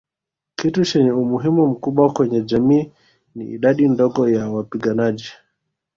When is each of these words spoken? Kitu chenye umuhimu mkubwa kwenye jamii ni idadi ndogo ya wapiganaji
Kitu 0.55 0.85
chenye 0.89 1.11
umuhimu 1.23 1.67
mkubwa 1.67 2.13
kwenye 2.13 2.41
jamii 2.49 2.91
ni 3.35 3.45
idadi 3.55 3.87
ndogo 3.87 4.29
ya 4.29 4.43
wapiganaji 4.49 5.31